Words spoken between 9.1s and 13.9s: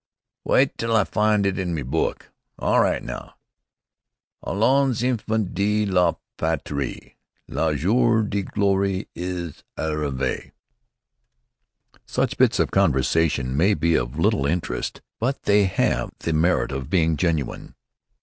is arrivay." Such bits of conversation may